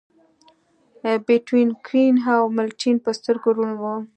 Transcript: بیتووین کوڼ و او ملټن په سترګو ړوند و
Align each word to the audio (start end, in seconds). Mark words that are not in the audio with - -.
بیتووین 1.25 1.69
کوڼ 1.85 2.13
و 2.23 2.25
او 2.39 2.45
ملټن 2.57 2.95
په 3.03 3.09
سترګو 3.17 3.49
ړوند 3.55 3.77
و 3.79 3.83